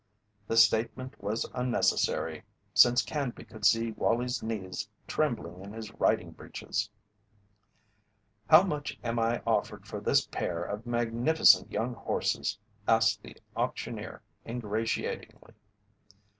[0.47, 2.41] The statement was unnecessary,
[2.73, 6.89] since Canby could see Wallie's knees trembling in his riding breeches.
[8.49, 14.23] "How much am I offered for this pair of magnificent young horses?" asked the auctioneer,
[14.43, 15.53] ingratiatingly.